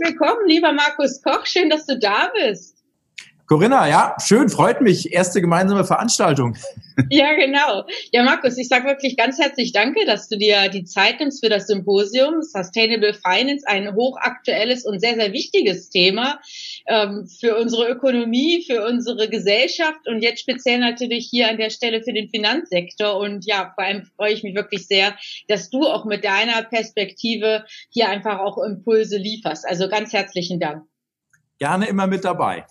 [0.00, 1.44] willkommen, lieber Markus Koch.
[1.44, 2.71] Schön, dass du da bist.
[3.52, 5.12] Corinna, ja, schön, freut mich.
[5.12, 6.56] Erste gemeinsame Veranstaltung.
[7.08, 7.86] Ja, genau.
[8.12, 11.48] Ja, Markus, ich sage wirklich ganz herzlich Danke, dass du dir die Zeit nimmst für
[11.48, 16.38] das Symposium Sustainable Finance, ein hochaktuelles und sehr, sehr wichtiges Thema
[16.86, 22.02] ähm, für unsere Ökonomie, für unsere Gesellschaft und jetzt speziell natürlich hier an der Stelle
[22.02, 23.16] für den Finanzsektor.
[23.16, 25.16] Und ja, vor allem freue ich mich wirklich sehr,
[25.48, 29.66] dass du auch mit deiner Perspektive hier einfach auch Impulse lieferst.
[29.66, 30.84] Also ganz herzlichen Dank.
[31.58, 32.66] Gerne immer mit dabei.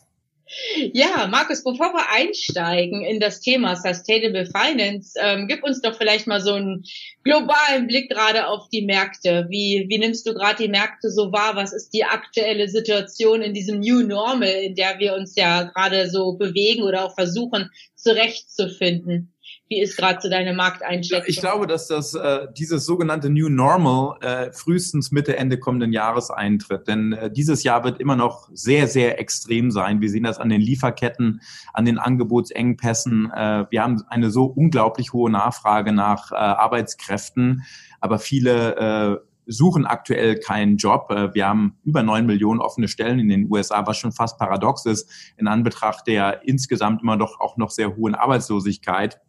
[0.94, 6.27] Ja, Markus, bevor wir einsteigen in das Thema Sustainable Finance, ähm, gib uns doch vielleicht
[6.27, 6.83] mal so einen
[7.23, 9.47] globalen Blick gerade auf die Märkte.
[9.49, 11.55] Wie, wie nimmst du gerade die Märkte so wahr?
[11.55, 16.09] Was ist die aktuelle Situation in diesem New Normal, in der wir uns ja gerade
[16.09, 19.33] so bewegen oder auch versuchen zurechtzufinden?
[19.72, 21.30] Wie ist gerade so deine Markteinschätzung?
[21.30, 26.30] Ich glaube, dass das äh, dieses sogenannte New Normal äh, frühestens Mitte Ende kommenden Jahres
[26.30, 26.89] eintritt.
[26.89, 30.02] Denn äh, dieses Jahr wird immer noch sehr, sehr extrem sein.
[30.02, 31.39] Wir sehen das an den Lieferketten,
[31.72, 33.31] an den Angebotsengpässen.
[33.31, 37.63] Äh, wir haben eine so unglaublich hohe Nachfrage nach äh, Arbeitskräften,
[38.02, 41.09] aber viele äh, suchen aktuell keinen Job.
[41.11, 44.85] Äh, wir haben über neun Millionen offene Stellen in den USA, was schon fast paradox
[44.85, 49.22] ist in Anbetracht der insgesamt immer doch auch noch sehr hohen Arbeitslosigkeit.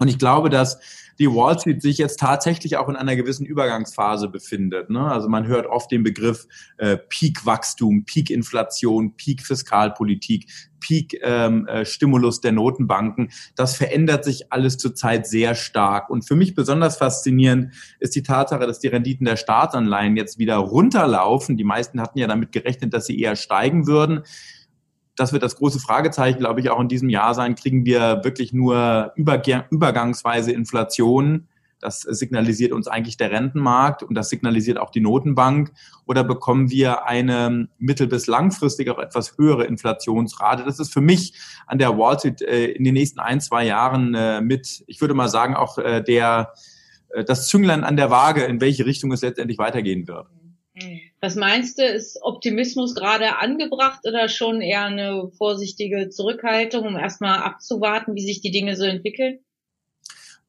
[0.00, 0.80] Und ich glaube, dass
[1.20, 4.88] die Wall Street sich jetzt tatsächlich auch in einer gewissen Übergangsphase befindet.
[4.88, 5.00] Ne?
[5.00, 6.48] Also man hört oft den Begriff
[6.78, 10.46] äh, Peak-Wachstum, Peak-Inflation, Peak-Fiskalpolitik,
[10.80, 13.30] Peak-Stimulus ähm, äh, der Notenbanken.
[13.54, 16.08] Das verändert sich alles zurzeit sehr stark.
[16.08, 20.56] Und für mich besonders faszinierend ist die Tatsache, dass die Renditen der Staatsanleihen jetzt wieder
[20.56, 21.58] runterlaufen.
[21.58, 24.22] Die meisten hatten ja damit gerechnet, dass sie eher steigen würden
[25.20, 27.54] das wird das große Fragezeichen, glaube ich, auch in diesem Jahr sein.
[27.54, 31.46] Kriegen wir wirklich nur übergangsweise Inflation?
[31.78, 35.72] Das signalisiert uns eigentlich der Rentenmarkt und das signalisiert auch die Notenbank.
[36.06, 40.64] Oder bekommen wir eine mittel- bis langfristig auch etwas höhere Inflationsrate?
[40.64, 41.34] Das ist für mich
[41.66, 45.12] an der Wall Street äh, in den nächsten ein, zwei Jahren äh, mit, ich würde
[45.12, 46.54] mal sagen, auch äh, der,
[47.26, 50.28] das Zünglein an der Waage, in welche Richtung es letztendlich weitergehen wird.
[50.74, 51.00] Mhm.
[51.22, 57.42] Was meinst du, ist Optimismus gerade angebracht oder schon eher eine vorsichtige Zurückhaltung, um erstmal
[57.42, 59.44] abzuwarten, wie sich die Dinge so entwickeln?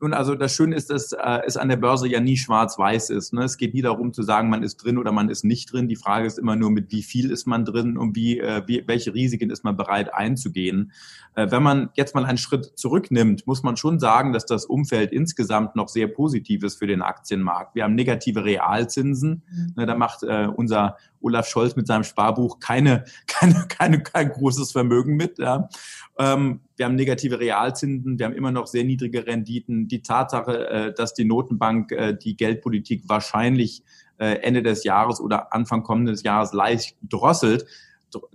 [0.01, 3.33] Nun, also das Schöne ist, dass äh, es an der Börse ja nie schwarz-weiß ist.
[3.33, 3.43] Ne?
[3.43, 5.87] Es geht nie darum zu sagen, man ist drin oder man ist nicht drin.
[5.87, 8.83] Die Frage ist immer nur, mit wie viel ist man drin und wie, äh, wie
[8.87, 10.91] welche Risiken ist man bereit einzugehen.
[11.35, 15.11] Äh, wenn man jetzt mal einen Schritt zurücknimmt, muss man schon sagen, dass das Umfeld
[15.11, 17.75] insgesamt noch sehr positiv ist für den Aktienmarkt.
[17.75, 19.43] Wir haben negative Realzinsen.
[19.51, 19.73] Mhm.
[19.75, 24.71] Ne, da macht äh, unser Olaf Scholz mit seinem Sparbuch keine, keine, keine, kein großes
[24.71, 25.39] Vermögen mit.
[25.39, 25.69] Ja.
[26.17, 29.87] Ähm, wir haben negative Realzinsen, wir haben immer noch sehr niedrige Renditen.
[29.87, 33.83] Die Tatsache, äh, dass die Notenbank äh, die Geldpolitik wahrscheinlich
[34.17, 37.65] äh, Ende des Jahres oder Anfang kommendes Jahres leicht drosselt,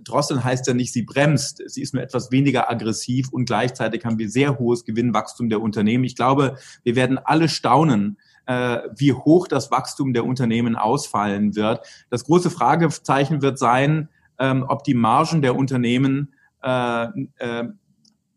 [0.03, 1.61] Drosseln heißt ja nicht, sie bremst.
[1.65, 6.03] Sie ist nur etwas weniger aggressiv und gleichzeitig haben wir sehr hohes Gewinnwachstum der Unternehmen.
[6.03, 11.85] Ich glaube, wir werden alle staunen, äh, wie hoch das Wachstum der Unternehmen ausfallen wird.
[12.09, 16.33] Das große Fragezeichen wird sein, ähm, ob die Margen der Unternehmen,
[16.63, 17.05] äh,
[17.37, 17.65] äh,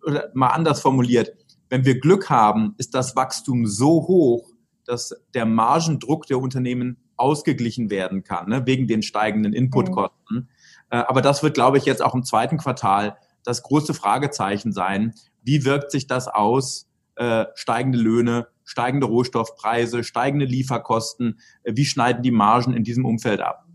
[0.04, 1.32] oder mal anders formuliert,
[1.68, 4.50] wenn wir Glück haben, ist das Wachstum so hoch,
[4.84, 10.36] dass der Margendruck der Unternehmen ausgeglichen werden kann, ne, wegen den steigenden Inputkosten.
[10.36, 10.48] Mhm.
[10.90, 15.14] Äh, aber das wird, glaube ich, jetzt auch im zweiten Quartal das große Fragezeichen sein.
[15.42, 16.88] Wie wirkt sich das aus?
[17.16, 21.40] Äh, steigende Löhne, steigende Rohstoffpreise, steigende Lieferkosten.
[21.62, 23.66] Äh, wie schneiden die Margen in diesem Umfeld ab?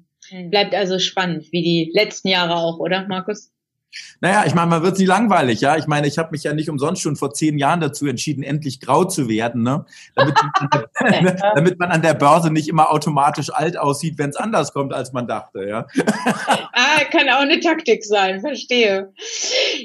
[0.50, 3.51] Bleibt also spannend, wie die letzten Jahre auch, oder, Markus?
[4.21, 5.77] Naja, ich meine, man wird nie langweilig, ja.
[5.77, 8.80] Ich meine, ich habe mich ja nicht umsonst schon vor zehn Jahren dazu entschieden, endlich
[8.80, 9.86] grau zu werden, ne?
[10.15, 10.88] Damit, man,
[11.56, 15.13] damit man an der Börse nicht immer automatisch alt aussieht, wenn es anders kommt, als
[15.13, 15.88] man dachte, ja.
[16.77, 19.13] Ah, kann auch eine Taktik sein, verstehe.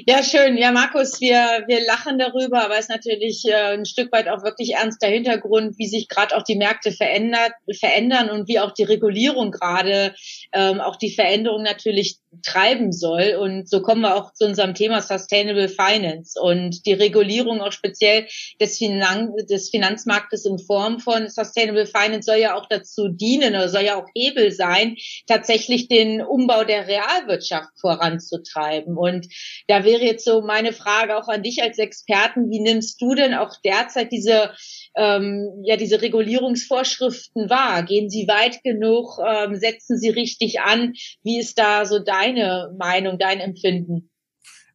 [0.07, 0.57] Ja, schön.
[0.57, 4.43] Ja, Markus, wir, wir lachen darüber, aber es ist natürlich äh, ein Stück weit auch
[4.43, 8.83] wirklich ernster Hintergrund, wie sich gerade auch die Märkte verändert, verändern und wie auch die
[8.83, 10.13] Regulierung gerade
[10.51, 13.35] ähm, auch die Veränderung natürlich treiben soll.
[13.39, 17.71] Und so kommen kommen wir auch zu unserem Thema Sustainable Finance und die Regulierung auch
[17.71, 18.27] speziell
[18.59, 23.69] des, Finan des Finanzmarktes in Form von Sustainable Finance soll ja auch dazu dienen oder
[23.69, 24.95] soll ja auch Hebel sein,
[25.27, 28.97] tatsächlich den Umbau der Realwirtschaft voranzutreiben.
[28.97, 29.27] Und
[29.67, 33.35] da wäre jetzt so meine Frage auch an dich als Experten, wie nimmst du denn
[33.35, 34.51] auch derzeit diese
[34.97, 37.83] ähm, ja diese Regulierungsvorschriften wahr?
[37.83, 39.19] Gehen sie weit genug?
[39.25, 40.93] Ähm, setzen sie richtig an?
[41.23, 43.90] Wie ist da so deine Meinung, dein Empfinden?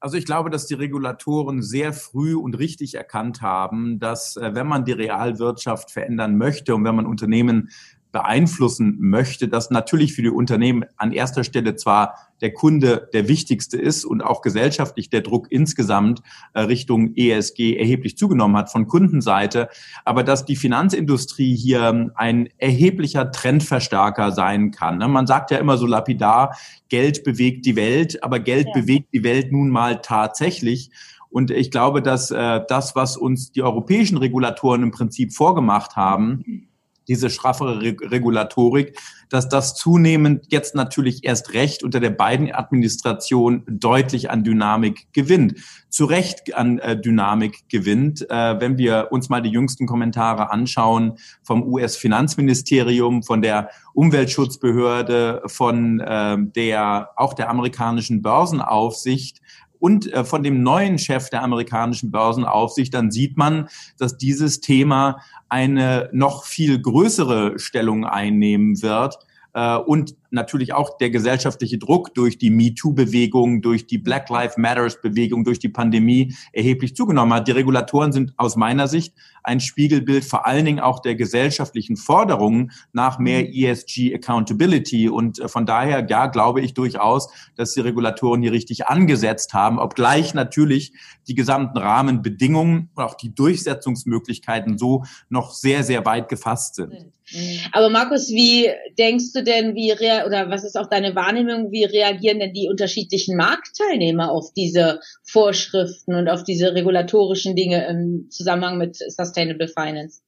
[0.01, 4.67] Also ich glaube, dass die Regulatoren sehr früh und richtig erkannt haben, dass äh, wenn
[4.67, 7.71] man die Realwirtschaft verändern möchte und wenn man Unternehmen
[8.17, 13.77] beeinflussen möchte, dass natürlich für die Unternehmen an erster Stelle zwar der Kunde der wichtigste
[13.77, 16.23] ist und auch gesellschaftlich der Druck insgesamt
[16.55, 19.69] äh, Richtung ESG erheblich zugenommen hat von Kundenseite,
[20.07, 24.97] aber dass die Finanzindustrie hier ein erheblicher Trendverstärker sein kann.
[24.97, 25.09] Ne?
[25.09, 26.57] Man sagt ja immer so lapidar,
[26.89, 28.81] Geld bewegt die Welt, aber Geld ja.
[28.81, 30.91] bewegt die Welt nun mal tatsächlich.
[31.29, 36.67] Und ich glaube, dass äh, das, was uns die europäischen Regulatoren im Prinzip vorgemacht haben,
[37.09, 38.99] diese schraffere Regulatorik,
[39.29, 45.59] dass das zunehmend jetzt natürlich erst recht unter der beiden Administration deutlich an Dynamik gewinnt.
[45.89, 51.15] Zu Recht an äh, Dynamik gewinnt, äh, wenn wir uns mal die jüngsten Kommentare anschauen
[51.43, 59.41] vom US-Finanzministerium, von der Umweltschutzbehörde, von äh, der auch der amerikanischen Börsenaufsicht,
[59.79, 63.69] und äh, von dem neuen Chef der amerikanischen Börsenaufsicht, dann sieht man,
[63.99, 65.19] dass dieses Thema
[65.49, 69.19] eine noch viel größere Stellung einnehmen wird
[69.55, 75.45] äh, und natürlich auch der gesellschaftliche Druck durch die MeToo-Bewegung, durch die Black Lives Matters-Bewegung,
[75.45, 77.49] durch die Pandemie erheblich zugenommen hat.
[77.49, 79.15] Die Regulatoren sind aus meiner Sicht
[79.47, 83.53] ein Spiegelbild vor allen Dingen auch der gesellschaftlichen Forderungen nach mehr mhm.
[83.53, 85.09] ESG Accountability.
[85.09, 89.79] Und äh, von daher, ja, glaube ich durchaus, dass die Regulatoren hier richtig angesetzt haben,
[89.79, 90.93] obgleich natürlich
[91.29, 96.93] die gesamten Rahmenbedingungen und auch die Durchsetzungsmöglichkeiten so noch sehr, sehr weit gefasst sind.
[97.33, 97.59] Mhm.
[97.73, 98.69] Aber Markus, wie
[98.99, 99.91] denkst du denn, wie
[100.25, 106.15] oder was ist auch deine Wahrnehmung, wie reagieren denn die unterschiedlichen Marktteilnehmer auf diese Vorschriften
[106.15, 110.21] und auf diese regulatorischen Dinge im Zusammenhang mit Sustainable Finance?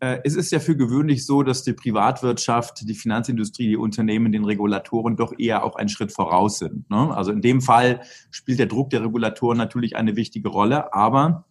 [0.00, 4.44] Äh, es ist ja für gewöhnlich so, dass die Privatwirtschaft, die Finanzindustrie, die Unternehmen den
[4.44, 6.90] Regulatoren doch eher auch einen Schritt voraus sind.
[6.90, 7.14] Ne?
[7.16, 8.00] Also in dem Fall
[8.30, 11.46] spielt der Druck der Regulatoren natürlich eine wichtige Rolle, aber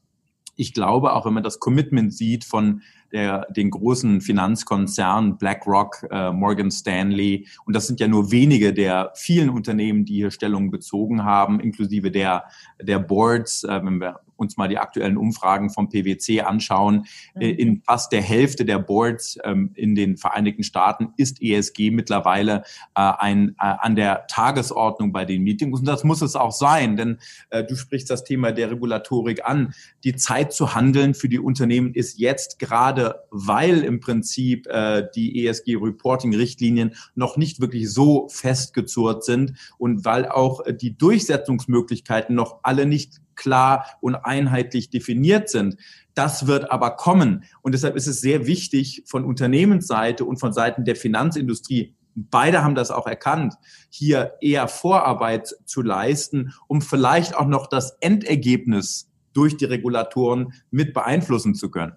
[0.56, 2.82] ich glaube, auch wenn man das Commitment sieht von
[3.12, 7.48] der, den großen Finanzkonzernen BlackRock, äh, Morgan Stanley.
[7.66, 12.12] Und das sind ja nur wenige der vielen Unternehmen, die hier Stellung bezogen haben, inklusive
[12.12, 12.46] der,
[12.82, 17.06] der Boards, äh, wenn wir uns mal die aktuellen Umfragen vom PwC anschauen,
[17.36, 17.60] äh, mhm.
[17.60, 22.64] in fast der Hälfte der Boards ähm, in den Vereinigten Staaten ist ESG mittlerweile
[22.96, 25.80] äh, ein, äh, an der Tagesordnung bei den Meetings.
[25.80, 27.18] Und das muss es auch sein, denn
[27.50, 29.74] äh, du sprichst das Thema der Regulatorik an.
[30.04, 34.68] Die Zeit zu handeln für die Unternehmen ist jetzt gerade, weil im Prinzip
[35.16, 42.86] die ESG-Reporting-Richtlinien noch nicht wirklich so festgezurrt sind und weil auch die Durchsetzungsmöglichkeiten noch alle
[42.86, 45.78] nicht klar und einheitlich definiert sind.
[46.14, 47.44] Das wird aber kommen.
[47.62, 52.76] Und deshalb ist es sehr wichtig von Unternehmensseite und von Seiten der Finanzindustrie, beide haben
[52.76, 53.56] das auch erkannt,
[53.90, 60.94] hier eher Vorarbeit zu leisten, um vielleicht auch noch das Endergebnis durch die Regulatoren mit
[60.94, 61.94] beeinflussen zu können.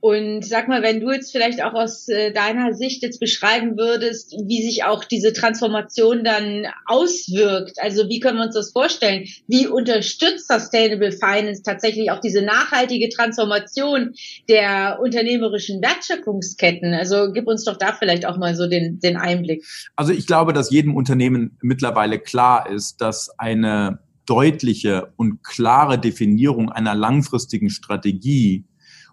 [0.00, 4.34] Und sag mal, wenn du jetzt vielleicht auch aus äh, deiner Sicht jetzt beschreiben würdest,
[4.46, 9.26] wie sich auch diese Transformation dann auswirkt, also wie können wir uns das vorstellen?
[9.48, 14.14] Wie unterstützt Sustainable Finance tatsächlich auch diese nachhaltige Transformation
[14.48, 16.94] der unternehmerischen Wertschöpfungsketten?
[16.94, 19.64] Also gib uns doch da vielleicht auch mal so den, den Einblick.
[19.96, 26.70] Also ich glaube, dass jedem Unternehmen mittlerweile klar ist, dass eine deutliche und klare Definierung
[26.70, 28.64] einer langfristigen Strategie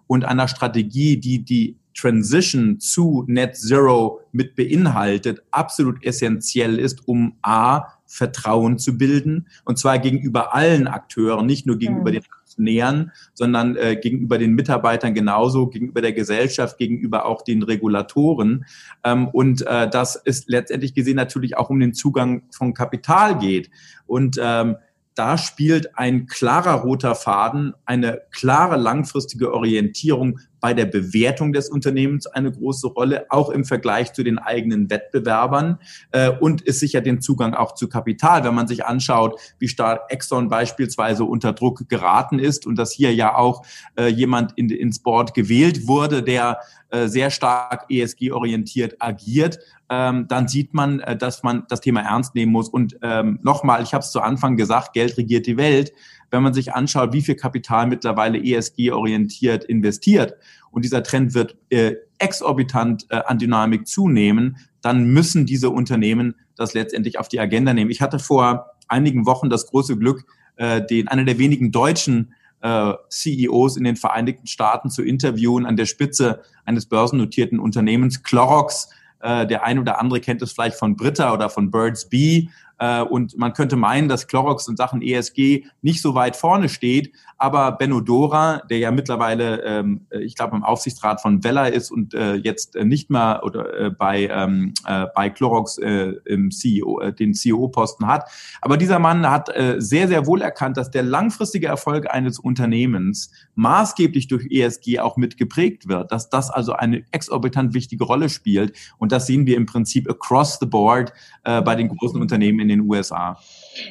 [0.06, 7.36] und einer Strategie, die die Transition zu Net Zero mit beinhaltet, absolut essentiell ist, um
[7.42, 12.14] A, Vertrauen zu bilden, und zwar gegenüber allen Akteuren, nicht nur gegenüber mhm.
[12.14, 18.66] den Aktionären, sondern äh, gegenüber den Mitarbeitern genauso, gegenüber der Gesellschaft, gegenüber auch den Regulatoren.
[19.02, 23.70] Ähm, und äh, das ist letztendlich gesehen natürlich auch um den Zugang von Kapital geht.
[24.06, 24.76] Und ähm,
[25.14, 32.26] da spielt ein klarer roter Faden, eine klare langfristige Orientierung bei der Bewertung des Unternehmens
[32.26, 35.78] eine große Rolle, auch im Vergleich zu den eigenen Wettbewerbern
[36.12, 38.44] äh, und ist sicher den Zugang auch zu Kapital.
[38.44, 43.14] Wenn man sich anschaut, wie stark Exxon beispielsweise unter Druck geraten ist und dass hier
[43.14, 43.64] ja auch
[43.96, 49.58] äh, jemand in, ins Board gewählt wurde, der äh, sehr stark ESG-orientiert agiert,
[49.94, 52.68] ähm, dann sieht man, äh, dass man das Thema ernst nehmen muss.
[52.68, 55.92] Und ähm, nochmal, ich habe es zu Anfang gesagt, Geld regiert die Welt.
[56.30, 60.34] Wenn man sich anschaut, wie viel Kapital mittlerweile ESG-orientiert investiert
[60.72, 66.74] und dieser Trend wird äh, exorbitant äh, an Dynamik zunehmen, dann müssen diese Unternehmen das
[66.74, 67.90] letztendlich auf die Agenda nehmen.
[67.90, 70.24] Ich hatte vor einigen Wochen das große Glück,
[70.56, 75.76] äh, den einer der wenigen deutschen äh, CEOs in den Vereinigten Staaten zu interviewen an
[75.76, 78.22] der Spitze eines börsennotierten Unternehmens.
[78.22, 78.88] Clorox,
[79.24, 82.50] äh, der ein oder andere kennt es vielleicht von Britta oder von Birds Bee.
[82.78, 87.12] Äh, und man könnte meinen, dass Clorox in Sachen ESG nicht so weit vorne steht.
[87.36, 92.14] Aber Benno Dora, der ja mittlerweile, ähm, ich glaube, im Aufsichtsrat von Vella ist und
[92.14, 97.12] äh, jetzt nicht mehr oder äh, bei, ähm, äh, bei Clorox äh, im CEO, äh,
[97.12, 98.30] den CEO-Posten hat.
[98.60, 103.30] Aber dieser Mann hat äh, sehr, sehr wohl erkannt, dass der langfristige Erfolg eines Unternehmens
[103.56, 108.76] maßgeblich durch ESG auch mit geprägt wird, dass das also eine exorbitant wichtige Rolle spielt.
[108.98, 111.12] Und das sehen wir im Prinzip across the board
[111.44, 113.38] äh, bei den großen Unternehmen in den USA.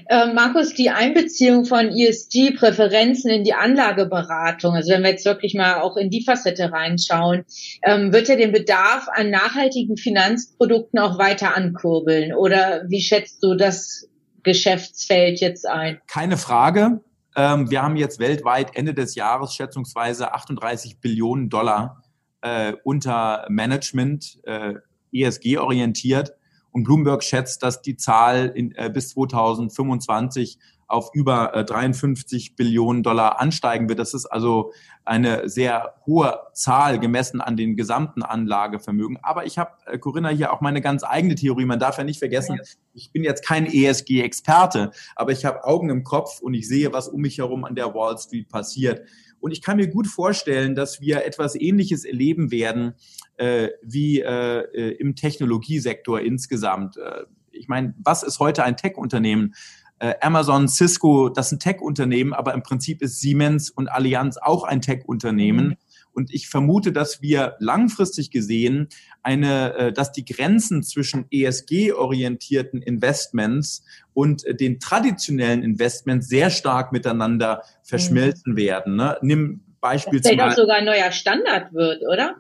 [0.08, 5.82] Äh, Markus, die Einbeziehung von ESG-Präferenzen in die Anlageberatung, also wenn wir jetzt wirklich mal
[5.82, 7.46] auch in die Facette reinschauen,
[7.84, 12.34] ähm, wird er den Bedarf an nachhaltigen Finanzprodukten auch weiter ankurbeln?
[12.34, 14.08] Oder wie schätzt du das
[14.44, 16.00] Geschäftsfeld jetzt ein?
[16.08, 17.02] Keine Frage.
[17.36, 22.04] Ähm, wir haben jetzt weltweit Ende des Jahres schätzungsweise 38 Billionen Dollar
[22.42, 24.76] äh, unter Management, äh,
[25.12, 26.34] ESG orientiert.
[26.74, 33.04] Und Bloomberg schätzt, dass die Zahl in, äh, bis 2025 auf über äh, 53 Billionen
[33.04, 34.00] Dollar ansteigen wird.
[34.00, 34.74] Das ist also
[35.06, 39.18] eine sehr hohe Zahl gemessen an den gesamten Anlagevermögen.
[39.22, 41.66] Aber ich habe, äh, Corinna, hier auch meine ganz eigene Theorie.
[41.66, 42.60] Man darf ja nicht vergessen,
[42.94, 47.08] ich bin jetzt kein ESG-Experte, aber ich habe Augen im Kopf und ich sehe, was
[47.08, 49.02] um mich herum an der Wall Street passiert.
[49.44, 52.94] Und ich kann mir gut vorstellen, dass wir etwas Ähnliches erleben werden
[53.36, 56.96] äh, wie äh, äh, im Technologiesektor insgesamt.
[56.96, 59.54] Äh, ich meine, was ist heute ein Tech-Unternehmen?
[60.00, 64.80] Äh, Amazon, Cisco, das sind Tech-Unternehmen, aber im Prinzip ist Siemens und Allianz auch ein
[64.80, 65.76] Tech-Unternehmen.
[66.14, 66.24] Mhm.
[66.24, 68.88] Und ich vermute, dass wir langfristig gesehen
[69.22, 76.92] eine, äh, dass die Grenzen zwischen ESG-orientierten Investments und äh, den traditionellen Investments sehr stark
[76.92, 78.58] miteinander verschmelzen mhm.
[78.58, 78.96] werden.
[78.96, 79.18] Ne?
[79.22, 80.36] Nimm beispielsweise.
[80.36, 82.36] Dass vielleicht auch sogar ein neuer Standard wird, oder?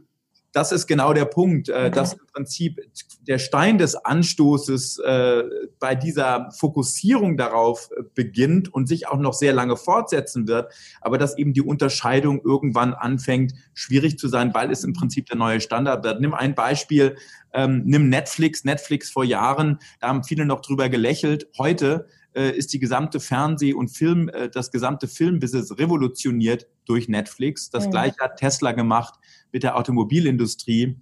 [0.54, 2.80] Das ist genau der Punkt, äh, dass im Prinzip
[3.28, 5.44] der Stein des Anstoßes äh,
[5.80, 11.18] bei dieser Fokussierung darauf äh, beginnt und sich auch noch sehr lange fortsetzen wird, aber
[11.18, 15.60] dass eben die Unterscheidung irgendwann anfängt, schwierig zu sein, weil es im Prinzip der neue
[15.60, 16.22] Standard wird.
[16.22, 17.18] Nimm ein Beispiel,
[17.52, 21.48] ähm, nimm Netflix, Netflix vor Jahren, da haben viele noch drüber gelächelt.
[21.58, 22.06] Heute
[22.36, 27.72] äh, ist die gesamte Fernseh- und Film, äh, das gesamte Filmbusiness revolutioniert durch Netflix.
[27.72, 29.16] Das gleiche hat Tesla gemacht
[29.54, 30.98] mit der Automobilindustrie.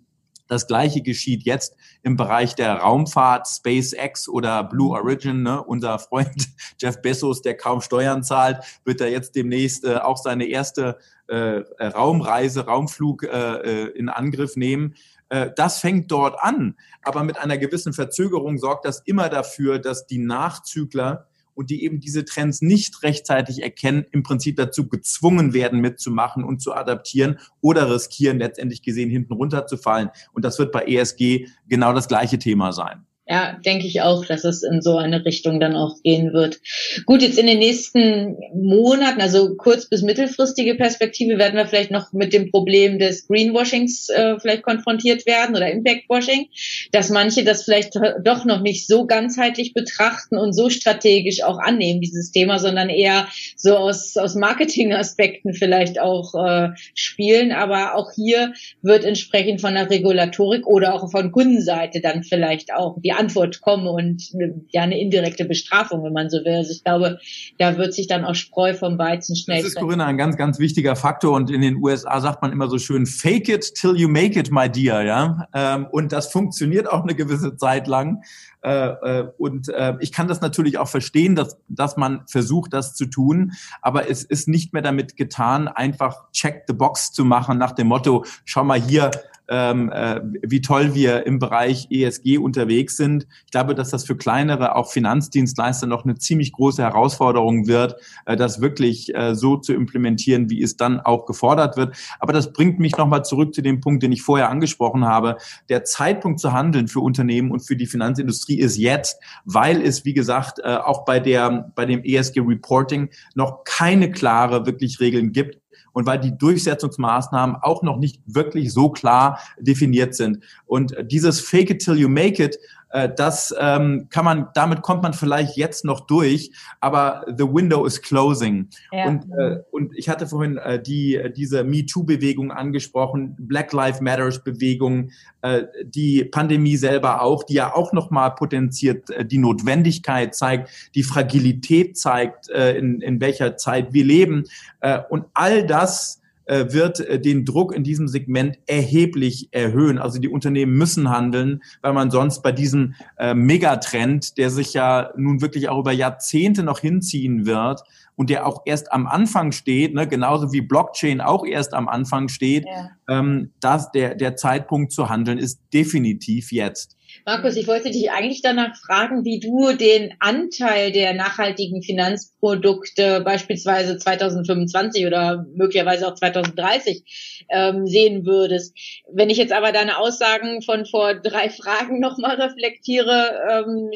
[0.51, 5.05] Das gleiche geschieht jetzt im Bereich der Raumfahrt, SpaceX oder Blue mhm.
[5.05, 5.43] Origin.
[5.43, 5.63] Ne?
[5.63, 10.45] Unser Freund Jeff Bezos, der kaum Steuern zahlt, wird da jetzt demnächst äh, auch seine
[10.45, 14.95] erste äh, Raumreise, Raumflug äh, äh in Angriff nehmen.
[15.29, 16.75] Äh, das fängt dort an.
[17.01, 21.99] Aber mit einer gewissen Verzögerung sorgt das immer dafür, dass die Nachzügler und die eben
[21.99, 27.93] diese Trends nicht rechtzeitig erkennen, im Prinzip dazu gezwungen werden, mitzumachen und zu adaptieren oder
[27.93, 30.09] riskieren, letztendlich gesehen hinten runterzufallen.
[30.33, 33.05] Und das wird bei ESG genau das gleiche Thema sein.
[33.27, 36.59] Ja, denke ich auch, dass es in so eine Richtung dann auch gehen wird.
[37.05, 42.11] Gut, jetzt in den nächsten Monaten, also kurz- bis mittelfristige Perspektive, werden wir vielleicht noch
[42.13, 46.47] mit dem Problem des Greenwashings äh, vielleicht konfrontiert werden oder Impactwashing,
[46.91, 52.01] dass manche das vielleicht doch noch nicht so ganzheitlich betrachten und so strategisch auch annehmen,
[52.01, 57.51] dieses Thema, sondern eher so aus, aus Marketingaspekten vielleicht auch äh, spielen.
[57.51, 62.97] Aber auch hier wird entsprechend von der Regulatorik oder auch von Kundenseite dann vielleicht auch
[62.99, 64.31] die Antwort kommen und
[64.69, 66.55] ja eine indirekte Bestrafung, wenn man so will.
[66.55, 67.19] Also ich glaube,
[67.57, 69.61] da wird sich dann auch Spreu vom Weizen schnell.
[69.61, 72.67] Das ist Corinna ein ganz, ganz wichtiger Faktor und in den USA sagt man immer
[72.69, 75.47] so schön: Fake it till you make it, my dear, ja.
[75.53, 78.21] Ähm, und das funktioniert auch eine gewisse Zeit lang.
[78.63, 82.93] Äh, äh, und äh, ich kann das natürlich auch verstehen, dass, dass man versucht, das
[82.93, 87.57] zu tun, aber es ist nicht mehr damit getan, einfach check the box zu machen
[87.57, 89.09] nach dem Motto, schau mal hier,
[89.51, 93.27] ähm, äh, wie toll wir im Bereich ESG unterwegs sind.
[93.45, 98.37] Ich glaube, dass das für kleinere, auch Finanzdienstleister noch eine ziemlich große Herausforderung wird, äh,
[98.37, 101.95] das wirklich äh, so zu implementieren, wie es dann auch gefordert wird.
[102.19, 105.35] Aber das bringt mich nochmal zurück zu dem Punkt, den ich vorher angesprochen habe.
[105.67, 110.13] Der Zeitpunkt zu handeln für Unternehmen und für die Finanzindustrie ist jetzt, weil es, wie
[110.13, 115.60] gesagt, äh, auch bei der, bei dem ESG Reporting noch keine klare wirklich Regeln gibt
[115.93, 120.43] und weil die Durchsetzungsmaßnahmen auch noch nicht wirklich so klar definiert sind.
[120.65, 122.57] Und dieses Fake it till you make it
[122.91, 127.85] äh, das ähm, kann man, damit kommt man vielleicht jetzt noch durch, aber the window
[127.85, 128.69] is closing.
[128.91, 129.07] Ja.
[129.07, 135.63] Und, äh, und ich hatte vorhin äh, die, diese MeToo-Bewegung angesprochen, Black Lives Matters-Bewegung, äh,
[135.83, 141.97] die Pandemie selber auch, die ja auch nochmal potenziert äh, die Notwendigkeit zeigt, die Fragilität
[141.97, 144.45] zeigt, äh, in, in welcher Zeit wir leben.
[144.81, 146.20] Äh, und all das
[146.51, 149.97] wird äh, den Druck in diesem Segment erheblich erhöhen.
[149.97, 155.11] Also die Unternehmen müssen handeln, weil man sonst bei diesem äh, Megatrend, der sich ja
[155.15, 157.83] nun wirklich auch über Jahrzehnte noch hinziehen wird
[158.15, 162.27] und der auch erst am Anfang steht, ne, genauso wie Blockchain auch erst am Anfang
[162.27, 162.89] steht, ja.
[163.07, 166.97] ähm, dass der, der Zeitpunkt zu handeln ist definitiv jetzt.
[167.25, 173.97] Markus, ich wollte dich eigentlich danach fragen, wie du den Anteil der nachhaltigen Finanzprodukte beispielsweise
[173.97, 178.75] 2025 oder möglicherweise auch 2030 ähm, sehen würdest.
[179.11, 183.91] Wenn ich jetzt aber deine Aussagen von vor drei Fragen nochmal reflektiere, ähm,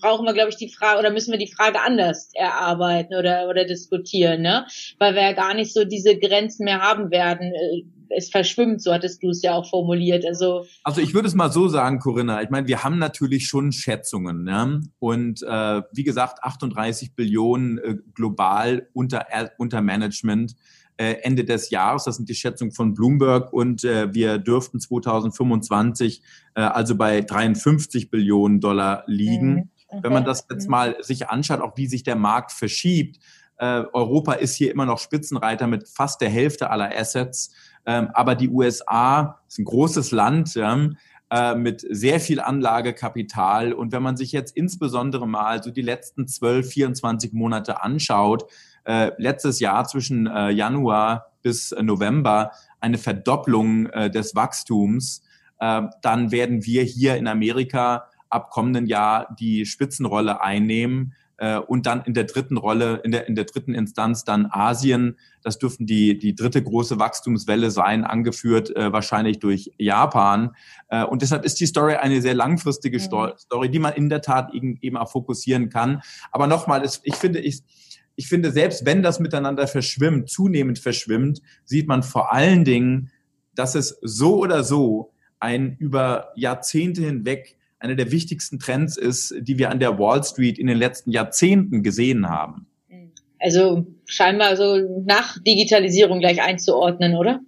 [0.00, 3.64] brauchen wir, glaube ich, die Frage oder müssen wir die Frage anders erarbeiten oder, oder
[3.64, 4.66] diskutieren, ne?
[4.98, 8.92] Weil wir ja gar nicht so diese Grenzen mehr haben werden äh, es verschwimmt, so
[8.92, 10.24] hattest du es ja auch formuliert.
[10.24, 12.42] Also, also ich würde es mal so sagen, Corinna.
[12.42, 14.46] Ich meine, wir haben natürlich schon Schätzungen.
[14.46, 14.80] Ja?
[14.98, 20.54] Und äh, wie gesagt, 38 Billionen äh, global unter, äh, unter Management.
[20.98, 26.22] Äh, Ende des Jahres, das sind die Schätzungen von Bloomberg und äh, wir dürften 2025
[26.54, 29.54] äh, also bei 53 Billionen Dollar liegen.
[29.54, 29.70] Mhm.
[29.88, 30.02] Okay.
[30.02, 30.70] Wenn man das jetzt mhm.
[30.70, 33.18] mal sich anschaut, auch wie sich der Markt verschiebt,
[33.58, 37.52] äh, Europa ist hier immer noch Spitzenreiter mit fast der Hälfte aller Assets.
[37.86, 43.72] Ähm, aber die USA ist ein großes Land äh, mit sehr viel Anlagekapital.
[43.72, 48.44] Und wenn man sich jetzt insbesondere mal so die letzten 12, 24 Monate anschaut,
[48.84, 52.50] äh, letztes Jahr zwischen äh, Januar bis November
[52.80, 55.22] eine Verdopplung des Wachstums,
[55.58, 62.02] dann werden wir hier in Amerika ab kommenden Jahr die Spitzenrolle einnehmen äh, und dann
[62.04, 65.18] in der dritten Rolle, in der, in der dritten Instanz dann Asien.
[65.42, 70.54] Das dürften die, die dritte große Wachstumswelle sein, angeführt äh, wahrscheinlich durch Japan.
[70.88, 73.36] Äh, und deshalb ist die Story eine sehr langfristige mhm.
[73.38, 76.00] Story, die man in der Tat eben, eben auch fokussieren kann.
[76.32, 77.62] Aber nochmal, ich finde, ich,
[78.16, 83.10] ich finde, selbst wenn das miteinander verschwimmt, zunehmend verschwimmt, sieht man vor allen Dingen,
[83.54, 89.58] dass es so oder so ein über Jahrzehnte hinweg einer der wichtigsten Trends ist, die
[89.58, 92.66] wir an der Wall Street in den letzten Jahrzehnten gesehen haben.
[93.38, 97.40] Also scheinbar so nach Digitalisierung gleich einzuordnen, oder?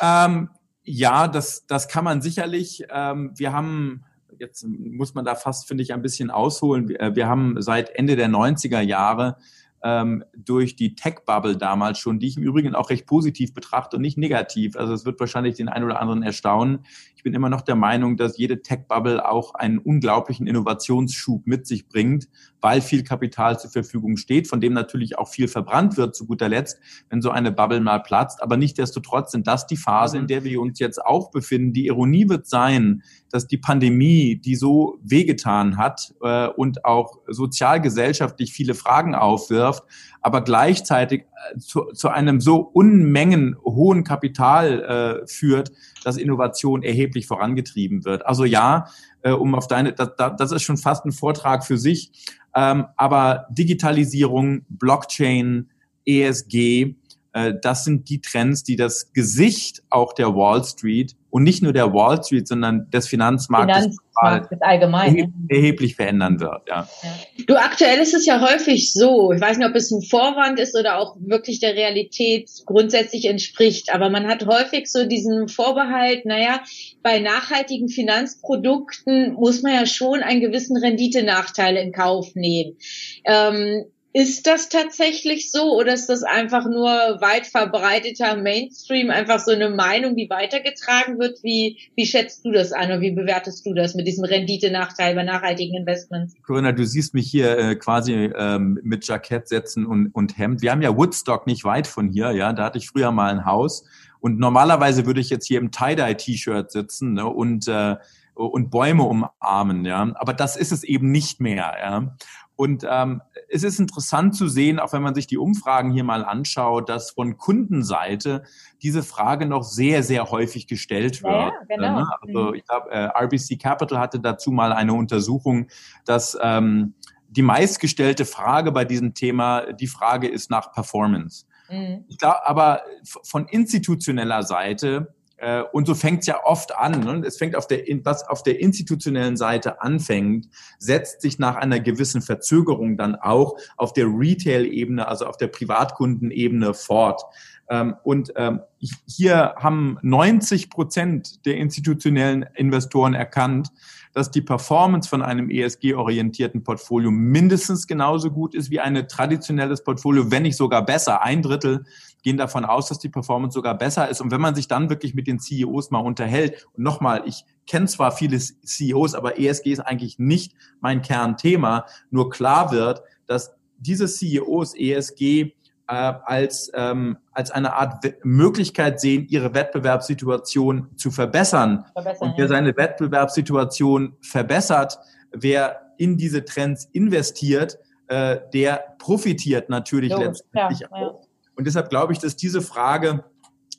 [0.00, 0.50] Ähm,
[0.82, 2.84] ja, das, das kann man sicherlich.
[2.90, 4.04] Ähm, wir haben,
[4.38, 6.88] jetzt muss man da fast, finde ich, ein bisschen ausholen.
[6.88, 9.36] Wir, wir haben seit Ende der 90er Jahre
[9.84, 14.02] ähm, durch die Tech-Bubble damals schon, die ich im Übrigen auch recht positiv betrachte und
[14.02, 14.76] nicht negativ.
[14.76, 16.86] Also es wird wahrscheinlich den einen oder anderen erstaunen.
[17.14, 21.86] Ich bin immer noch der Meinung, dass jede Tech-Bubble auch einen unglaublichen Innovationsschub mit sich
[21.86, 22.28] bringt,
[22.64, 26.48] weil viel Kapital zur Verfügung steht, von dem natürlich auch viel verbrannt wird zu guter
[26.48, 28.42] Letzt, wenn so eine Bubble mal platzt.
[28.42, 31.74] Aber nichtdestotrotz sind das die Phase, in der wir uns jetzt auch befinden.
[31.74, 38.54] Die Ironie wird sein, dass die Pandemie, die so wehgetan hat äh, und auch sozialgesellschaftlich
[38.54, 39.82] viele Fragen aufwirft,
[40.22, 45.70] aber gleichzeitig äh, zu, zu einem so Unmengen hohen Kapital äh, führt,
[46.02, 48.24] dass Innovation erheblich vorangetrieben wird.
[48.24, 48.86] Also ja,
[49.20, 52.12] äh, um auf deine, das, das ist schon fast ein Vortrag für sich,
[52.54, 55.70] ähm, aber Digitalisierung, Blockchain,
[56.06, 56.94] ESG,
[57.34, 61.92] das sind die Trends, die das Gesicht auch der Wall Street und nicht nur der
[61.92, 65.32] Wall Street, sondern des Finanzmarktes, Finanzmarktes allgemein ne?
[65.48, 66.62] erheblich verändern wird.
[66.68, 66.88] Ja.
[67.02, 67.44] ja.
[67.48, 70.78] Du, aktuell ist es ja häufig so, ich weiß nicht, ob es ein Vorwand ist
[70.78, 76.62] oder auch wirklich der Realität grundsätzlich entspricht, aber man hat häufig so diesen Vorbehalt, naja,
[77.02, 82.76] bei nachhaltigen Finanzprodukten muss man ja schon einen gewissen Renditenachteil in Kauf nehmen.
[83.24, 86.86] Ähm, ist das tatsächlich so oder ist das einfach nur
[87.20, 91.42] weit verbreiteter Mainstream, einfach so eine Meinung, die weitergetragen wird?
[91.42, 95.24] Wie, wie schätzt du das ein und wie bewertest du das mit diesem Renditenachteil bei
[95.24, 96.36] nachhaltigen Investments?
[96.46, 100.62] Corinna, du siehst mich hier äh, quasi ähm, mit Jackett setzen und, und Hemd.
[100.62, 102.52] Wir haben ja Woodstock nicht weit von hier, ja.
[102.52, 103.84] Da hatte ich früher mal ein Haus
[104.20, 107.96] und normalerweise würde ich jetzt hier im Tie-Dye-T-Shirt sitzen ne, und äh,
[108.34, 110.12] und Bäume umarmen, ja.
[110.16, 112.16] Aber das ist es eben nicht mehr, ja.
[112.56, 116.24] Und ähm, es ist interessant zu sehen, auch wenn man sich die Umfragen hier mal
[116.24, 118.44] anschaut, dass von Kundenseite
[118.82, 121.32] diese Frage noch sehr, sehr häufig gestellt wird.
[121.32, 122.00] Ja, genau.
[122.00, 122.08] Ne?
[122.20, 122.54] Also mhm.
[122.54, 125.66] ich glaube, äh, RBC Capital hatte dazu mal eine Untersuchung,
[126.04, 126.94] dass ähm,
[127.28, 131.46] die meistgestellte Frage bei diesem Thema die Frage ist nach Performance.
[131.68, 132.04] Mhm.
[132.08, 132.82] Ich glaube, aber
[133.24, 135.23] von institutioneller Seite äh,
[135.72, 137.00] und so fängt es ja oft an.
[137.00, 137.26] Ne?
[137.26, 142.22] Es fängt auf der, was auf der institutionellen Seite anfängt, setzt sich nach einer gewissen
[142.22, 147.22] Verzögerung dann auch auf der Retail-Ebene, also auf der Privatkundenebene fort.
[147.68, 148.60] Ähm, und ähm,
[149.06, 153.68] hier haben 90 Prozent der institutionellen Investoren erkannt,
[154.12, 160.30] dass die Performance von einem ESG-orientierten Portfolio mindestens genauso gut ist wie ein traditionelles Portfolio,
[160.30, 161.22] wenn nicht sogar besser.
[161.22, 161.84] Ein Drittel
[162.24, 164.20] gehen davon aus, dass die Performance sogar besser ist.
[164.20, 167.86] Und wenn man sich dann wirklich mit den CEOs mal unterhält, und nochmal, ich kenne
[167.86, 174.06] zwar viele CEOs, aber ESG ist eigentlich nicht mein Kernthema, nur klar wird, dass diese
[174.06, 175.52] CEOs ESG äh,
[175.86, 181.84] als, ähm, als eine Art We Möglichkeit sehen, ihre Wettbewerbssituation zu verbessern.
[181.92, 184.98] verbessern und wer seine Wettbewerbssituation verbessert,
[185.30, 191.20] wer in diese Trends investiert, äh, der profitiert natürlich Logisch, letztendlich ja, auch.
[191.20, 191.28] Ja.
[191.56, 193.24] Und deshalb glaube ich, dass diese Frage,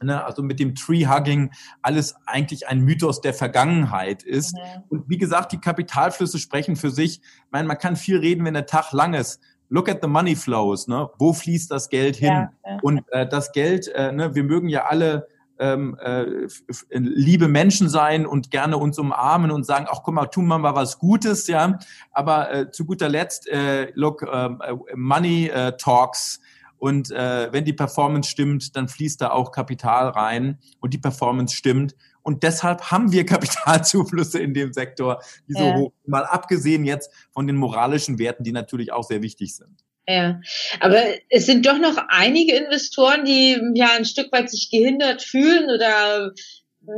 [0.02, 4.56] ne, also mit dem Tree-Hugging, alles eigentlich ein Mythos der Vergangenheit ist.
[4.56, 4.84] Mhm.
[4.90, 7.20] Und wie gesagt, die Kapitalflüsse sprechen für sich.
[7.20, 9.40] Ich meine, man kann viel reden, wenn der Tag lang ist.
[9.70, 11.10] Look at the money flows, ne?
[11.18, 12.28] Wo fließt das Geld hin?
[12.28, 12.78] Ja, ja.
[12.84, 16.48] Und äh, das Geld, äh, ne, wir mögen ja alle ähm, äh,
[16.90, 20.76] liebe Menschen sein und gerne uns umarmen und sagen, ach guck mal, tun wir mal
[20.76, 21.80] was Gutes, ja.
[22.12, 26.42] Aber äh, zu guter Letzt, äh, look, ähm, äh, Money äh, Talks
[26.86, 31.56] und äh, wenn die Performance stimmt, dann fließt da auch Kapital rein und die Performance
[31.56, 31.96] stimmt.
[32.22, 35.20] Und deshalb haben wir Kapitalzuflüsse in dem Sektor,
[35.50, 35.76] die so ja.
[35.78, 39.84] hoch, mal abgesehen jetzt von den moralischen Werten, die natürlich auch sehr wichtig sind.
[40.08, 40.40] Ja,
[40.80, 45.72] aber es sind doch noch einige Investoren, die ja ein Stück weit sich gehindert fühlen
[45.72, 46.34] oder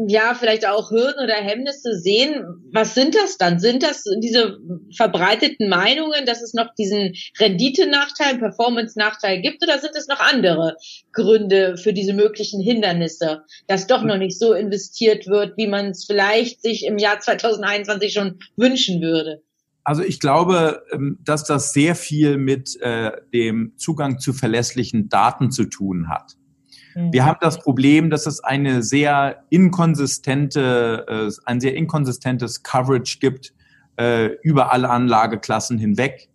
[0.07, 2.43] ja, vielleicht auch Hürden oder Hemmnisse sehen.
[2.71, 3.59] Was sind das dann?
[3.59, 4.59] Sind das diese
[4.95, 10.75] verbreiteten Meinungen, dass es noch diesen Renditenachteil, Performance-Nachteil gibt oder sind es noch andere
[11.13, 16.05] Gründe für diese möglichen Hindernisse, dass doch noch nicht so investiert wird, wie man es
[16.05, 19.41] vielleicht sich im Jahr 2021 schon wünschen würde?
[19.83, 25.49] Also ich glaube, ähm, dass das sehr viel mit äh, dem Zugang zu verlässlichen Daten
[25.49, 26.33] zu tun hat.
[27.11, 33.53] Wir haben das Problem, dass es eine sehr inkonsistente, äh, ein sehr inkonsistentes Coverage gibt
[33.97, 36.29] äh, über alle Anlageklassen hinweg.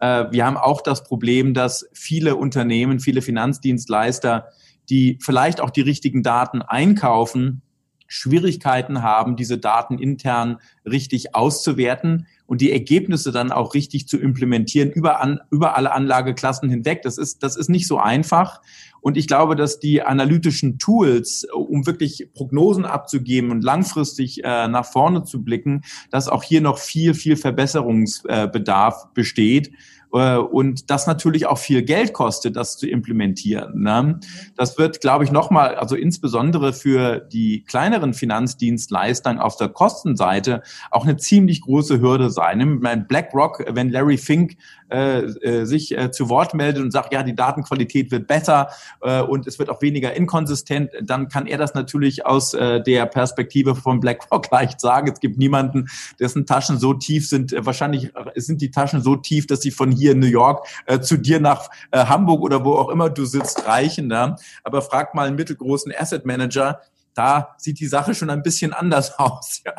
[0.00, 4.48] Äh, wir haben auch das Problem, dass viele Unternehmen, viele Finanzdienstleister,
[4.90, 7.62] die vielleicht auch die richtigen Daten einkaufen,
[8.06, 14.90] Schwierigkeiten haben, diese Daten intern richtig auszuwerten und die Ergebnisse dann auch richtig zu implementieren
[14.90, 17.02] über, an, über alle Anlageklassen hinweg.
[17.02, 18.60] Das ist, das ist nicht so einfach.
[19.00, 24.86] Und ich glaube, dass die analytischen Tools, um wirklich Prognosen abzugeben und langfristig äh, nach
[24.86, 29.72] vorne zu blicken, dass auch hier noch viel, viel Verbesserungsbedarf besteht.
[30.14, 33.82] Äh, und das natürlich auch viel Geld kostet, das zu implementieren.
[33.82, 34.20] Ne?
[34.56, 41.04] Das wird, glaube ich, nochmal, also insbesondere für die kleineren Finanzdienstleistern auf der Kostenseite auch
[41.04, 42.78] eine ziemlich große Hürde sein.
[42.80, 44.56] Mein BlackRock, wenn Larry Fink
[44.90, 48.68] äh, äh, sich äh, zu Wort meldet und sagt, ja, die Datenqualität wird besser
[49.00, 53.06] äh, und es wird auch weniger inkonsistent, dann kann er das natürlich aus äh, der
[53.06, 55.10] Perspektive von BlackRock leicht sagen.
[55.12, 55.88] Es gibt niemanden,
[56.20, 57.52] dessen Taschen so tief sind.
[57.52, 61.00] Äh, wahrscheinlich sind die Taschen so tief, dass sie von hier in New York äh,
[61.00, 64.10] zu dir nach äh, Hamburg oder wo auch immer du sitzt reichen.
[64.10, 64.36] Ja?
[64.62, 66.80] Aber frag mal einen mittelgroßen Asset Manager,
[67.14, 69.62] da sieht die Sache schon ein bisschen anders aus.
[69.64, 69.72] Ja.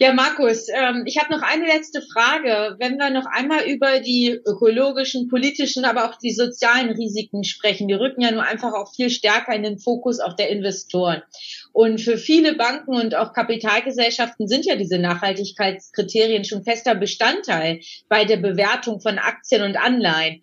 [0.00, 2.76] Ja, Markus, ähm, ich habe noch eine letzte Frage.
[2.78, 7.94] Wenn wir noch einmal über die ökologischen, politischen, aber auch die sozialen Risiken sprechen, die
[7.94, 11.22] rücken ja nur einfach auch viel stärker in den Fokus auch der Investoren.
[11.72, 18.24] Und für viele Banken und auch Kapitalgesellschaften sind ja diese Nachhaltigkeitskriterien schon fester Bestandteil bei
[18.24, 20.42] der Bewertung von Aktien und Anleihen.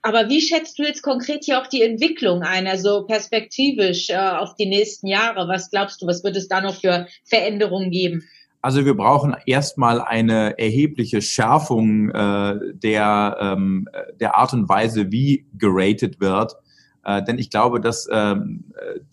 [0.00, 4.56] Aber wie schätzt du jetzt konkret hier auch die Entwicklung ein, also perspektivisch äh, auf
[4.56, 5.48] die nächsten Jahre?
[5.48, 8.26] Was glaubst du, was wird es da noch für Veränderungen geben?
[8.66, 15.46] Also wir brauchen erstmal eine erhebliche Schärfung äh, der, ähm, der Art und Weise, wie
[15.52, 16.56] geratet wird.
[17.04, 18.64] Äh, denn ich glaube, dass ähm,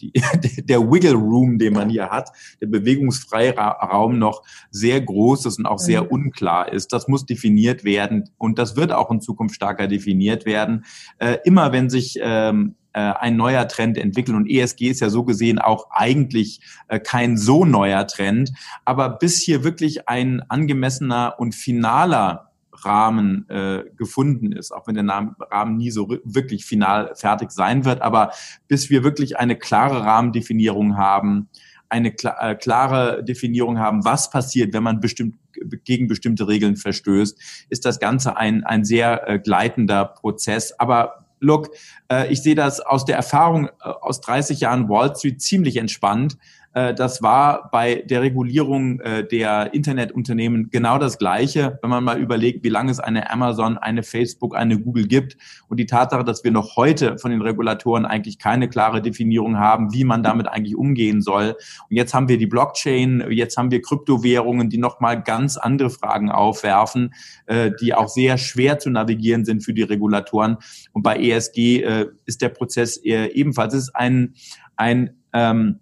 [0.01, 0.11] die,
[0.63, 5.77] der Wiggle Room, den man hier hat, der Bewegungsfreiraum noch sehr groß ist und auch
[5.77, 6.09] sehr mhm.
[6.09, 6.91] unklar ist.
[6.91, 10.83] Das muss definiert werden und das wird auch in Zukunft stärker definiert werden.
[11.19, 14.35] Äh, immer wenn sich ähm, äh, ein neuer Trend entwickeln.
[14.35, 18.51] Und ESG ist ja so gesehen auch eigentlich äh, kein so neuer Trend.
[18.85, 22.51] Aber bis hier wirklich ein angemessener und finaler
[22.85, 28.01] Rahmen äh, gefunden ist, auch wenn der Rahmen nie so wirklich final fertig sein wird,
[28.01, 28.31] aber
[28.67, 31.49] bis wir wirklich eine klare Rahmendefinierung haben,
[31.89, 35.35] eine kla äh, klare Definierung haben, was passiert, wenn man bestimmt
[35.83, 40.77] gegen bestimmte Regeln verstößt, ist das Ganze ein, ein sehr äh, gleitender Prozess.
[40.79, 41.69] Aber look,
[42.11, 46.37] äh, ich sehe das aus der Erfahrung äh, aus 30 Jahren Wall Street ziemlich entspannt.
[46.73, 52.19] Äh, das war bei der Regulierung äh, der Internetunternehmen genau das Gleiche, wenn man mal
[52.19, 55.37] überlegt, wie lange es eine Amazon, eine Facebook, eine Google gibt
[55.69, 59.93] und die Tatsache, dass wir noch heute von den Regulatoren eigentlich keine klare Definierung haben,
[59.93, 61.55] wie man damit eigentlich umgehen soll.
[61.89, 66.31] Und jetzt haben wir die Blockchain, jetzt haben wir Kryptowährungen, die nochmal ganz andere Fragen
[66.31, 67.13] aufwerfen,
[67.45, 70.57] äh, die auch sehr schwer zu navigieren sind für die Regulatoren.
[70.91, 71.83] Und bei ESG
[72.25, 74.33] ist der Prozess ebenfalls, ist ein,
[74.75, 75.79] ein ähm,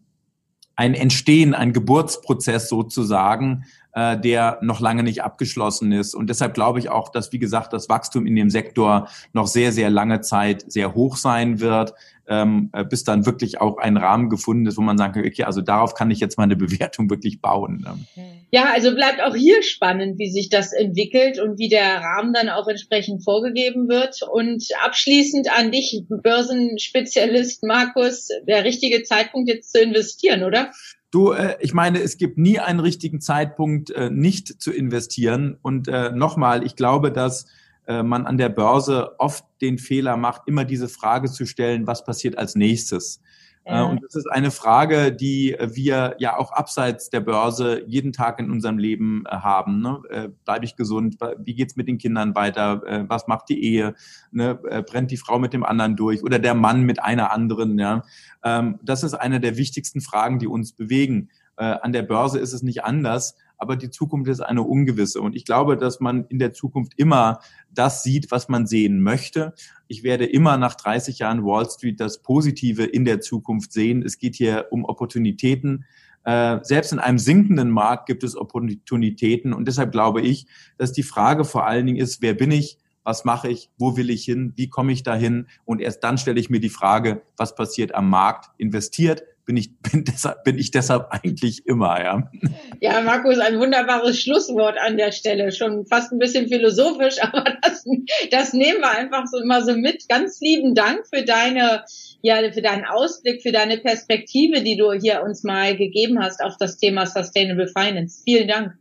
[0.81, 6.15] ein Entstehen, ein Geburtsprozess sozusagen, äh, der noch lange nicht abgeschlossen ist.
[6.15, 9.71] Und deshalb glaube ich auch, dass, wie gesagt, das Wachstum in dem Sektor noch sehr,
[9.71, 11.93] sehr lange Zeit sehr hoch sein wird,
[12.27, 15.43] ähm, äh, bis dann wirklich auch ein Rahmen gefunden ist, wo man sagen kann, okay,
[15.43, 17.85] also darauf kann ich jetzt meine Bewertung wirklich bauen.
[17.85, 18.40] Ne?
[18.53, 22.49] Ja, also bleibt auch hier spannend, wie sich das entwickelt und wie der Rahmen dann
[22.49, 24.19] auch entsprechend vorgegeben wird.
[24.29, 30.71] Und abschließend an dich, Börsenspezialist Markus, der richtige Zeitpunkt jetzt zu investieren, oder?
[31.11, 35.57] Du, äh, ich meine, es gibt nie einen richtigen Zeitpunkt, äh, nicht zu investieren.
[35.61, 37.45] Und äh, nochmal, ich glaube, dass
[37.87, 42.03] äh, man an der Börse oft den Fehler macht, immer diese Frage zu stellen, was
[42.03, 43.21] passiert als nächstes.
[43.63, 43.83] Äh, ja.
[43.83, 48.49] Und das ist eine Frage, die wir ja auch abseits der Börse jeden Tag in
[48.49, 49.81] unserem Leben äh, haben.
[49.81, 50.33] Ne?
[50.45, 51.17] Bleibe ich gesund?
[51.37, 53.05] Wie geht's mit den Kindern weiter?
[53.07, 53.95] Was macht die Ehe?
[54.31, 54.55] Ne?
[54.55, 57.77] Brennt die Frau mit dem anderen durch oder der Mann mit einer anderen?
[57.77, 58.03] Ja?
[58.43, 61.29] Ähm, das ist eine der wichtigsten Fragen, die uns bewegen.
[61.55, 65.21] An der Börse ist es nicht anders aber die Zukunft ist eine ungewisse.
[65.21, 69.53] Und ich glaube, dass man in der Zukunft immer das sieht, was man sehen möchte.
[69.87, 74.01] Ich werde immer nach 30 Jahren Wall Street das Positive in der Zukunft sehen.
[74.01, 75.85] Es geht hier um Opportunitäten.
[76.23, 79.53] Äh, selbst in einem sinkenden Markt gibt es Opportunitäten.
[79.53, 80.47] Und deshalb glaube ich,
[80.79, 82.79] dass die Frage vor allen Dingen ist, wer bin ich?
[83.03, 83.69] Was mache ich?
[83.77, 84.53] Wo will ich hin?
[84.55, 85.47] Wie komme ich dahin?
[85.65, 88.49] Und erst dann stelle ich mir die Frage, was passiert am Markt?
[88.57, 92.31] Investiert, bin ich, bin deshalb, bin ich deshalb eigentlich immer, ja.
[92.79, 95.51] Ja, Markus, ein wunderbares Schlusswort an der Stelle.
[95.51, 97.83] Schon fast ein bisschen philosophisch, aber das,
[98.31, 100.07] das nehmen wir einfach so immer so mit.
[100.07, 101.83] Ganz lieben Dank für deine,
[102.21, 106.55] ja, für deinen Ausblick, für deine Perspektive, die du hier uns mal gegeben hast auf
[106.57, 108.21] das Thema Sustainable Finance.
[108.23, 108.71] Vielen Dank.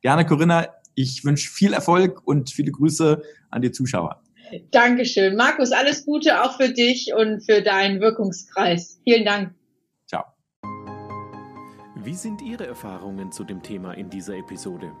[0.00, 0.68] Gerne, Corinna.
[0.94, 4.22] Ich wünsche viel Erfolg und viele Grüße an die Zuschauer.
[4.70, 5.36] Dankeschön.
[5.36, 8.98] Markus, alles Gute auch für dich und für deinen Wirkungskreis.
[9.04, 9.52] Vielen Dank.
[12.06, 14.92] Wie sind Ihre Erfahrungen zu dem Thema in dieser Episode?